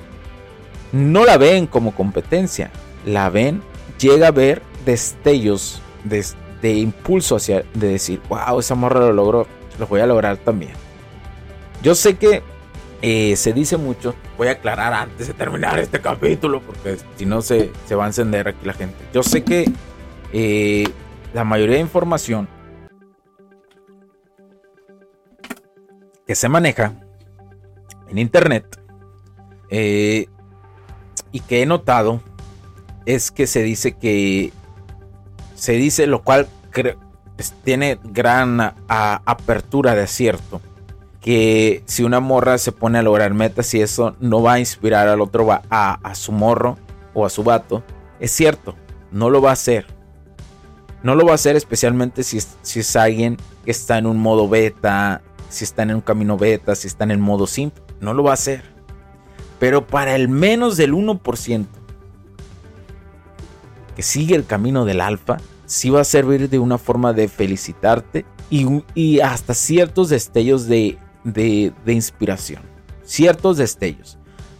no 0.92 1.24
la 1.24 1.36
ven 1.36 1.66
como 1.66 1.94
competencia, 1.94 2.70
la 3.04 3.28
ven, 3.28 3.62
llega 3.98 4.28
a 4.28 4.32
ver 4.32 4.62
destellos 4.84 5.82
de, 6.04 6.72
impulso 6.72 7.36
hacia 7.36 7.64
de 7.74 7.88
decir, 7.88 8.20
wow, 8.28 8.58
esa 8.60 8.74
morra 8.74 9.00
lo 9.00 9.12
logró, 9.12 9.46
lo 9.78 9.86
voy 9.86 10.00
a 10.00 10.06
lograr 10.06 10.36
también. 10.38 10.72
Yo 11.82 11.94
sé 11.94 12.16
que 12.16 12.42
eh, 13.02 13.34
se 13.36 13.52
dice 13.52 13.76
mucho, 13.76 14.14
voy 14.36 14.48
a 14.48 14.52
aclarar 14.52 14.92
antes 14.92 15.26
de 15.28 15.34
terminar 15.34 15.78
este 15.78 16.00
capítulo, 16.00 16.60
porque 16.60 16.98
si 17.16 17.24
no 17.24 17.40
se, 17.40 17.70
se 17.86 17.94
va 17.94 18.04
a 18.04 18.08
encender 18.08 18.48
aquí 18.48 18.66
la 18.66 18.74
gente. 18.74 18.96
Yo 19.14 19.22
sé 19.22 19.42
que 19.42 19.70
eh, 20.32 20.84
la 21.32 21.44
mayoría 21.44 21.76
de 21.76 21.82
información 21.82 22.48
que 26.26 26.34
se 26.34 26.48
maneja 26.48 26.94
en 28.08 28.18
internet 28.18 28.64
eh, 29.70 30.26
y 31.32 31.40
que 31.40 31.62
he 31.62 31.66
notado 31.66 32.20
es 33.06 33.30
que 33.30 33.46
se 33.46 33.62
dice 33.62 33.92
que 33.92 34.52
se 35.60 35.72
dice, 35.74 36.06
lo 36.06 36.22
cual 36.22 36.48
tiene 37.64 38.00
gran 38.02 38.74
apertura 38.88 39.94
de 39.94 40.04
acierto, 40.04 40.62
que 41.20 41.82
si 41.84 42.02
una 42.02 42.18
morra 42.18 42.56
se 42.56 42.72
pone 42.72 42.98
a 42.98 43.02
lograr 43.02 43.34
metas 43.34 43.74
y 43.74 43.82
eso 43.82 44.16
no 44.20 44.42
va 44.42 44.54
a 44.54 44.58
inspirar 44.58 45.06
al 45.06 45.20
otro 45.20 45.52
a, 45.52 45.60
a 46.02 46.14
su 46.14 46.32
morro 46.32 46.78
o 47.12 47.26
a 47.26 47.30
su 47.30 47.44
vato, 47.44 47.84
es 48.20 48.30
cierto, 48.30 48.74
no 49.12 49.28
lo 49.28 49.42
va 49.42 49.50
a 49.50 49.52
hacer. 49.52 49.84
No 51.02 51.14
lo 51.14 51.26
va 51.26 51.32
a 51.32 51.34
hacer 51.34 51.56
especialmente 51.56 52.22
si 52.22 52.40
si 52.62 52.80
es 52.80 52.96
alguien 52.96 53.36
que 53.66 53.70
está 53.70 53.98
en 53.98 54.06
un 54.06 54.18
modo 54.18 54.48
beta, 54.48 55.20
si 55.50 55.64
está 55.64 55.82
en 55.82 55.94
un 55.94 56.00
camino 56.00 56.38
beta, 56.38 56.74
si 56.74 56.86
está 56.88 57.04
en 57.04 57.10
el 57.10 57.18
modo 57.18 57.46
simp. 57.46 57.74
No 58.00 58.14
lo 58.14 58.22
va 58.22 58.30
a 58.30 58.34
hacer. 58.34 58.62
Pero 59.58 59.86
para 59.86 60.16
el 60.16 60.30
menos 60.30 60.78
del 60.78 60.94
1% 60.94 61.66
sigue 64.02 64.34
el 64.34 64.46
camino 64.46 64.84
del 64.84 65.00
alfa, 65.00 65.38
sí 65.66 65.90
va 65.90 66.00
a 66.00 66.04
servir 66.04 66.48
de 66.48 66.58
una 66.58 66.78
forma 66.78 67.12
de 67.12 67.28
felicitarte 67.28 68.24
y, 68.50 69.20
hasta 69.20 69.54
ciertos 69.54 70.08
destellos 70.08 70.66
de, 70.66 70.98
de, 71.24 71.72
inspiración. 71.92 72.62
Ciertos 73.04 73.56
destellos. 73.56 74.18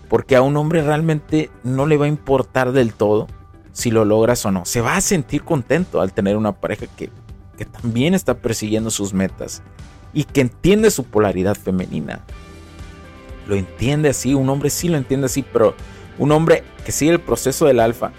Porque 0.09 0.37
a 0.37 0.42
un 0.42 0.57
hombre 0.57 0.83
realmente 0.83 1.50
no 1.62 1.87
le 1.87 1.96
va 1.96 2.07
a 2.07 2.09
importar 2.09 2.72
del 2.72 2.94
todo 2.94 3.26
si 3.72 3.90
lo 3.90 4.05
logras 4.05 4.44
o 4.46 4.50
no. 4.50 4.64
Se 4.64 4.81
va 4.81 4.96
a 4.96 5.00
sentir 5.00 5.42
contento 5.42 6.00
al 6.00 6.12
tener 6.12 6.37
una 6.37 6.53
pareja 6.53 6.87
que, 6.87 7.11
que 7.57 7.64
también 7.64 8.14
está 8.14 8.35
persiguiendo 8.35 8.90
sus 8.90 9.12
metas 9.12 9.62
y 10.12 10.24
que 10.24 10.40
entiende 10.40 10.90
su 10.90 11.05
polaridad 11.05 11.57
femenina. 11.57 12.20
Lo 13.46 13.57
entiende 13.57 14.09
así, 14.09 14.35
un 14.35 14.48
hombre 14.48 14.70
sí 14.70 14.88
lo 14.88 14.96
entiende 14.96 15.26
así, 15.26 15.42
pero 15.42 15.74
un 16.18 16.31
hombre 16.33 16.62
que 16.85 16.92
sigue 16.92 17.12
el 17.12 17.20
proceso 17.20 17.66
del 17.66 17.81
alfa 17.81 18.12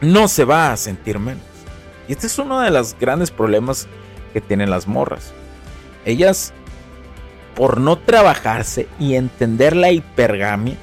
no 0.00 0.28
se 0.28 0.44
va 0.44 0.72
a 0.72 0.76
sentir 0.76 1.18
menos. 1.18 1.42
Y 2.06 2.12
este 2.12 2.26
es 2.26 2.38
uno 2.38 2.60
de 2.60 2.70
los 2.70 2.96
grandes 2.98 3.30
problemas 3.30 3.86
que 4.32 4.40
tienen 4.40 4.70
las 4.70 4.86
morras. 4.86 5.32
Ellas, 6.04 6.52
por 7.54 7.80
no 7.80 7.98
trabajarse 7.98 8.88
y 8.98 9.14
entender 9.14 9.76
la 9.76 9.90
hipergamia, 9.90 10.76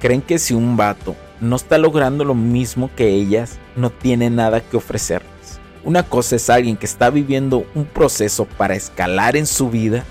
creen 0.00 0.22
que 0.22 0.38
si 0.38 0.54
un 0.54 0.76
vato 0.76 1.16
no 1.40 1.56
está 1.56 1.78
logrando 1.78 2.24
lo 2.24 2.34
mismo 2.34 2.90
que 2.94 3.08
ellas, 3.08 3.58
no 3.74 3.90
tiene 3.90 4.30
nada 4.30 4.60
que 4.60 4.76
ofrecerles. 4.76 5.32
Una 5.84 6.04
cosa 6.04 6.36
es 6.36 6.48
alguien 6.48 6.76
que 6.76 6.86
está 6.86 7.10
viviendo 7.10 7.66
un 7.74 7.84
proceso 7.84 8.44
para 8.44 8.74
escalar 8.74 9.36
en 9.36 9.46
su 9.46 9.68
vida 9.68 10.04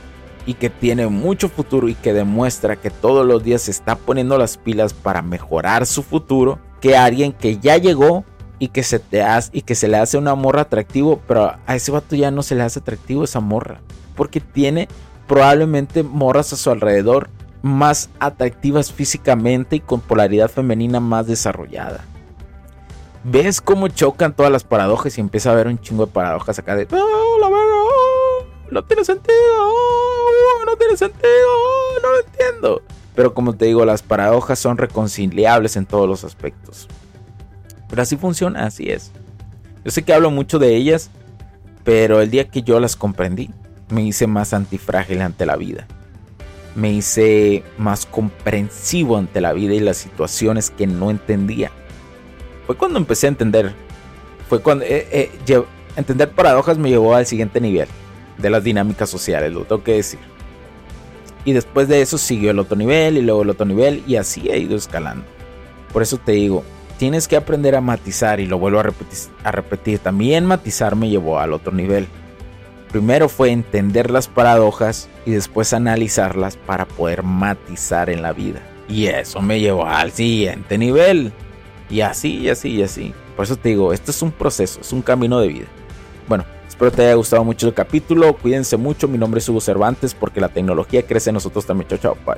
y 0.46 0.56
que 0.56 0.70
tiene 0.70 1.08
mucho 1.08 1.48
futuro 1.48 1.88
y 1.88 1.96
que 1.96 2.14
demuestra 2.14 2.76
que 2.76 2.90
todos 2.90 3.26
los 3.26 3.44
días 3.44 3.62
se 3.62 3.72
está 3.72 3.96
poniendo 3.96 4.38
las 4.38 4.58
pilas 4.58 4.94
para 4.94 5.22
mejorar 5.22 5.86
su 5.86 6.04
futuro, 6.04 6.60
que 6.82 6.98
alguien 6.98 7.32
que 7.32 7.60
ya 7.60 7.78
llegó 7.78 8.26
y 8.60 8.68
que 8.70 8.84
se 8.84 9.00
te 9.00 9.22
hace 9.22 9.50
y 9.54 9.62
que 9.62 9.76
se 9.76 9.88
le 9.88 9.98
hace 9.98 10.18
una 10.18 10.36
morra 10.36 10.62
atractivo, 10.64 11.22
pero 11.28 11.56
a 11.66 11.76
ese 11.76 11.92
vato 11.92 12.16
ya 12.16 12.32
no 12.32 12.44
se 12.44 12.56
le 12.56 12.64
hace 12.64 12.80
atractivo 12.80 13.24
esa 13.24 13.40
morra, 13.40 13.82
porque 14.16 14.42
tiene 14.42 14.88
probablemente 15.28 16.04
morras 16.04 16.52
a 16.52 16.58
su 16.58 16.70
alrededor 16.70 17.30
más 17.62 18.10
atractivas 18.20 18.92
físicamente 18.92 19.78
y 19.78 19.80
con 19.80 20.02
polaridad 20.02 20.50
femenina 20.50 21.00
más 21.00 21.28
desarrollada. 21.28 22.04
¿Ves 23.24 23.62
cómo 23.62 23.88
chocan 23.88 24.36
todas 24.36 24.52
las 24.52 24.64
paradojas 24.64 25.18
y 25.18 25.22
empieza 25.22 25.50
a 25.50 25.54
haber 25.54 25.68
un 25.68 25.80
chingo 25.80 26.08
de 26.08 26.12
paradojas 26.12 26.58
acá 26.58 26.76
de, 26.76 26.88
oh, 26.92 27.38
la 27.40 27.50
verdad, 27.50 28.52
no 28.72 28.84
tiene 28.84 29.06
sentido, 29.06 29.38
no 30.66 30.76
tiene 30.76 30.98
sentido, 30.98 31.50
no 32.02 32.12
lo 32.12 32.20
entiendo. 32.20 32.82
Pero 33.16 33.34
como 33.34 33.54
te 33.54 33.66
digo, 33.66 33.86
las 33.86 34.02
paradojas 34.02 34.60
son 34.60 34.78
reconciliables 34.78 35.76
en 35.76 35.86
todos 35.86 36.08
los 36.08 36.24
aspectos. 36.24 36.88
Pero 37.90 38.02
así 38.02 38.16
funciona, 38.16 38.66
así 38.66 38.90
es. 38.90 39.12
Yo 39.84 39.92
sé 39.92 40.04
que 40.04 40.14
hablo 40.14 40.32
mucho 40.32 40.60
de 40.60 40.76
ellas, 40.76 41.10
pero 41.84 42.22
el 42.22 42.30
día 42.30 42.48
que 42.48 42.62
yo 42.62 42.80
las 42.80 42.96
comprendí, 42.96 43.50
me 43.90 44.04
hice 44.04 44.28
más 44.28 44.54
antifrágil 44.54 45.22
ante 45.22 45.46
la 45.46 45.58
vida. 45.58 45.88
me 46.76 46.92
hice 46.92 47.64
más 47.78 48.06
comprensivo 48.06 49.18
ante 49.18 49.42
la 49.42 49.54
vida 49.54 49.74
y 49.74 49.80
las 49.80 49.98
situaciones 49.98 50.70
que 50.70 50.88
no 50.88 51.12
entendía. 51.12 51.72
Fue 52.66 52.78
cuando 52.78 52.98
empecé 52.98 53.28
a 53.28 53.30
entender. 53.30 53.74
Fue 54.48 54.62
cuando 54.62 54.86
eh, 54.86 55.08
eh, 55.12 55.64
entender 55.96 56.32
paradojas 56.32 56.78
me 56.78 56.90
llevó 56.90 57.16
al 57.16 57.26
siguiente 57.26 57.60
nivel 57.60 57.88
de 58.38 58.50
las 58.50 58.64
dinámicas 58.64 59.10
sociales, 59.10 59.52
lo 59.52 59.66
tengo 59.66 59.84
que 59.84 59.94
decir. 59.94 60.20
Y 61.46 61.54
después 61.54 61.88
de 61.88 62.02
eso 62.02 62.18
siguió 62.18 62.52
el 62.52 62.60
otro 62.60 62.78
nivel 62.78 63.18
y 63.18 63.22
luego 63.22 63.42
el 63.42 63.50
otro 63.50 63.66
nivel 63.66 64.04
y 64.08 64.16
así 64.16 64.50
he 64.50 64.60
ido 64.60 64.76
escalando. 64.76 65.26
Por 65.92 66.02
eso 66.02 66.18
te 66.18 66.34
digo, 66.34 66.64
tienes 66.98 67.28
que 67.28 67.36
aprender 67.36 67.76
a 67.76 67.82
matizar 67.82 68.40
y 68.40 68.46
lo 68.46 68.60
vuelvo 68.60 68.80
a 68.80 68.84
repetir, 68.84 69.18
a 69.44 69.52
repetir. 69.52 70.00
También 70.00 70.46
matizar 70.46 70.96
me 70.96 71.10
llevó 71.10 71.40
al 71.40 71.54
otro 71.54 71.74
nivel. 71.74 72.08
Primero 72.92 73.30
fue 73.30 73.52
entender 73.52 74.12
las 74.12 74.28
paradojas 74.28 75.10
y 75.26 75.32
después 75.32 75.74
analizarlas 75.74 76.58
para 76.58 76.86
poder 76.86 77.24
matizar 77.24 78.10
en 78.10 78.22
la 78.22 78.34
vida. 78.34 78.60
Y 78.88 79.08
eso 79.08 79.42
me 79.42 79.60
llevó 79.60 79.86
al 79.86 80.12
siguiente 80.12 80.78
nivel. 80.78 81.32
Y 81.90 82.02
así, 82.02 82.38
y 82.38 82.50
así, 82.50 82.70
y 82.70 82.84
así. 82.84 83.14
Por 83.36 83.46
eso 83.46 83.56
te 83.56 83.70
digo, 83.70 83.94
esto 83.94 84.12
es 84.12 84.22
un 84.22 84.32
proceso, 84.32 84.82
es 84.82 84.94
un 84.94 85.02
camino 85.02 85.40
de 85.40 85.48
vida. 85.48 85.68
Bueno, 86.28 86.46
espero 86.72 86.92
te 86.92 87.04
haya 87.04 87.16
gustado 87.16 87.44
mucho 87.44 87.68
el 87.68 87.74
capítulo. 87.74 88.34
Cuídense 88.34 88.78
mucho. 88.78 89.08
Mi 89.08 89.18
nombre 89.18 89.40
es 89.40 89.50
Hugo 89.50 89.62
Cervantes 89.62 90.14
porque 90.14 90.42
la 90.42 90.50
tecnología 90.50 91.04
crece 91.04 91.30
en 91.30 91.36
nosotros 91.36 91.66
también. 91.66 91.88
Chao, 91.90 92.00
chao. 92.00 92.18
Bye. 92.26 92.38